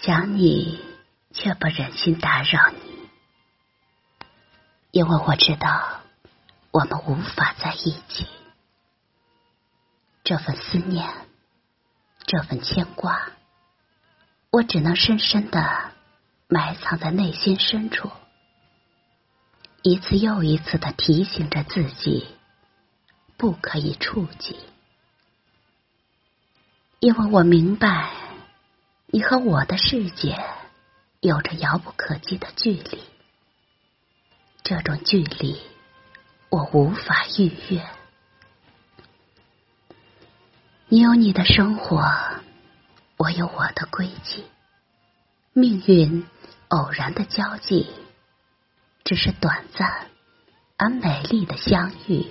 [0.00, 0.80] 想你，
[1.32, 3.08] 却不忍心打扰你，
[4.92, 6.02] 因为我知道
[6.70, 8.28] 我们无法在一起。
[10.22, 11.12] 这份思念，
[12.26, 13.32] 这份牵挂，
[14.50, 15.90] 我只能深深的
[16.46, 18.08] 埋藏在内心深处，
[19.82, 22.28] 一次又一次的提醒着自己，
[23.36, 24.60] 不可以触及，
[27.00, 28.27] 因为我明白。
[29.10, 30.36] 你和我的世界
[31.20, 33.02] 有着遥不可及的距离，
[34.62, 35.58] 这种距离
[36.50, 37.82] 我无法逾越。
[40.88, 42.04] 你有你的生活，
[43.16, 44.44] 我有我的轨迹。
[45.54, 46.26] 命运
[46.68, 47.86] 偶然的交际，
[49.04, 50.08] 只是短暂
[50.76, 52.26] 而美丽的相遇。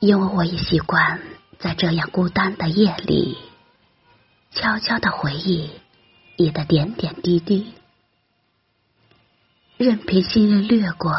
[0.00, 1.20] 因为我已习惯。
[1.58, 3.38] 在这样孤单的夜里，
[4.50, 5.70] 悄悄的回忆
[6.36, 7.74] 你的点点滴滴，
[9.76, 11.14] 任凭心人掠过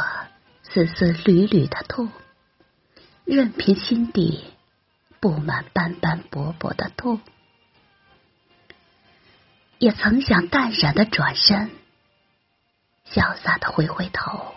[0.64, 2.12] 丝丝缕缕的痛，
[3.26, 4.46] 任凭心底
[5.20, 7.20] 布满斑斑驳驳的痛，
[9.80, 11.72] 也曾想淡然的转身，
[13.12, 14.54] 潇洒的回回头，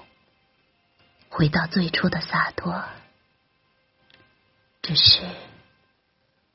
[1.31, 2.85] 回到最初的洒脱，
[4.83, 5.23] 只是。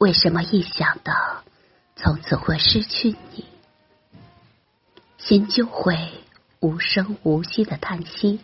[0.06, 1.42] 为什么一想到
[1.96, 3.44] 从此会失去你，
[5.18, 6.12] 心就会
[6.60, 8.40] 无声无息的叹息？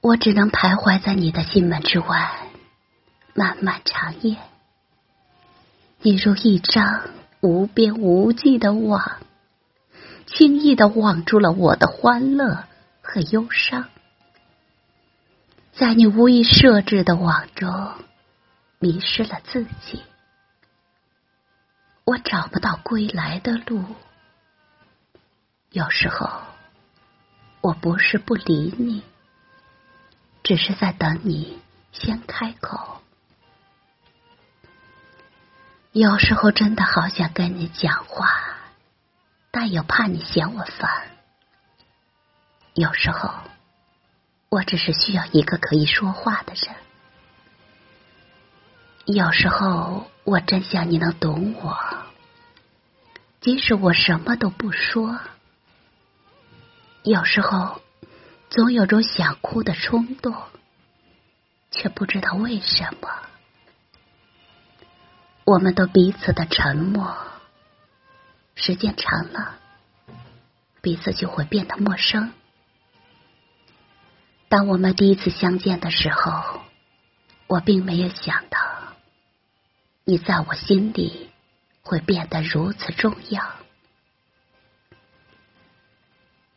[0.00, 2.46] 我只能徘徊在你的心门之外，
[3.34, 4.36] 漫漫长夜。
[6.00, 9.16] 你如一张无边无际的网，
[10.26, 12.66] 轻易的网住了我的欢乐
[13.02, 13.86] 和忧伤，
[15.72, 17.94] 在你无意设置的网中。
[18.80, 20.04] 迷失了自己，
[22.04, 23.84] 我找不到归来的路。
[25.70, 26.42] 有时候，
[27.60, 29.02] 我不是不理你，
[30.44, 31.60] 只是在等你
[31.92, 33.02] 先开口。
[35.92, 38.28] 有时候真的好想跟你讲话，
[39.50, 41.08] 但又怕你嫌我烦。
[42.74, 43.34] 有时候，
[44.48, 46.87] 我只是需要一个可以说话的人。
[49.10, 51.78] 有时候，我真想你能懂我，
[53.40, 55.18] 即使我什么都不说。
[57.04, 57.80] 有时候，
[58.50, 60.36] 总有种想哭的冲动，
[61.70, 63.08] 却不知道为什么。
[65.46, 67.16] 我们都彼此的沉默，
[68.56, 69.54] 时间长了，
[70.82, 72.34] 彼此就会变得陌生。
[74.50, 76.60] 当我们第一次相见的时候，
[77.46, 78.67] 我并没有想到。
[80.10, 81.30] 你在我心里
[81.82, 83.44] 会变得如此重要，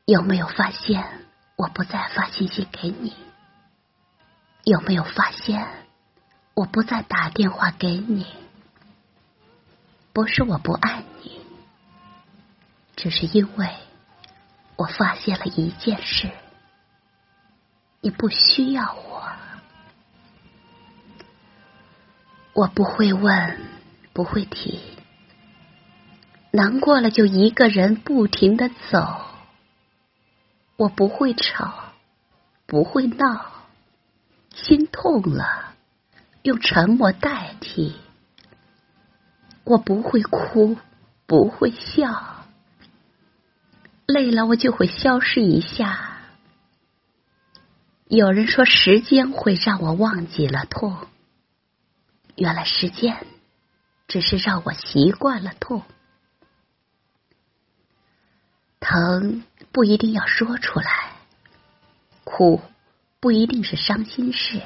[0.06, 1.26] 有没有发现
[1.58, 3.14] 我不再发信息给你？
[4.64, 5.68] 有没有发现
[6.54, 8.26] 我不再打电话给你？
[10.14, 11.42] 不是我不爱你，
[12.96, 13.70] 只是因为
[14.78, 16.32] 我发现了一件事：
[18.00, 19.31] 你不需要我。
[22.54, 23.58] 我不会问，
[24.14, 24.80] 不会提，
[26.52, 29.22] 难过了就一个人不停的走。
[30.76, 31.94] 我不会吵，
[32.66, 33.46] 不会闹，
[34.54, 35.76] 心痛了
[36.42, 37.96] 用沉默代替。
[39.64, 40.76] 我不会哭，
[41.28, 42.46] 不会笑，
[44.08, 46.18] 累了我就会消失一下。
[48.08, 50.98] 有人说时间会让我忘记了痛。
[52.36, 53.26] 原来时间
[54.08, 55.84] 只是让我习惯了痛，
[58.80, 61.12] 疼不一定要说出来，
[62.24, 62.62] 哭
[63.20, 64.62] 不一定是伤心事，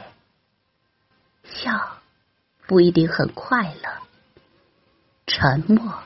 [1.43, 1.97] 笑
[2.65, 4.01] 不一定很快乐，
[5.27, 6.03] 沉默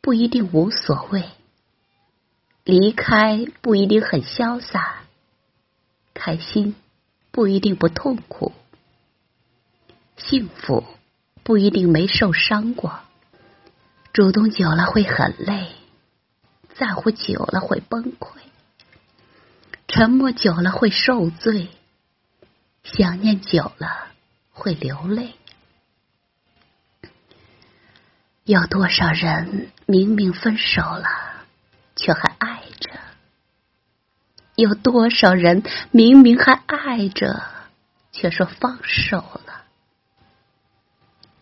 [0.00, 1.28] 不一定无所谓，
[2.64, 5.02] 离开不一定很潇洒，
[6.14, 6.76] 开心
[7.30, 8.52] 不一定不痛苦。
[10.24, 10.84] 幸福
[11.42, 13.00] 不一定没受伤过，
[14.12, 15.68] 主动久了会很累，
[16.74, 18.38] 在乎久了会崩溃，
[19.88, 21.68] 沉默久了会受罪，
[22.84, 24.08] 想念久了
[24.52, 25.34] 会流泪。
[28.44, 31.08] 有多少人明明分手了，
[31.96, 32.90] 却还爱着？
[34.56, 37.42] 有多少人明明还爱着，
[38.12, 39.49] 却说放手了？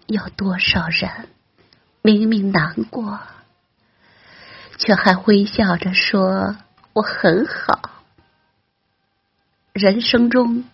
[0.08, 1.28] 有多少人
[2.00, 3.20] 明明难过，
[4.78, 6.56] 却还微笑着说
[6.94, 7.90] 我很好？
[9.75, 10.64] 人生中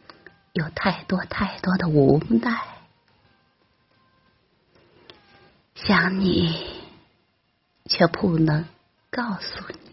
[0.52, 2.62] 有太多太多的无奈，
[5.75, 6.84] 想你
[7.86, 8.64] 却不能
[9.10, 9.83] 告诉你。